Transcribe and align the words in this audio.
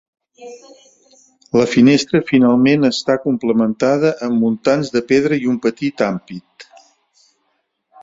La 1.59 1.65
finestra 1.73 2.21
finalment 2.31 2.89
està 2.91 3.19
complementada 3.27 4.15
amb 4.31 4.43
muntants 4.47 4.93
de 4.99 5.07
pedra 5.15 5.41
i 5.45 5.49
un 5.55 5.63
petit 5.71 6.09
ampit. 6.11 6.71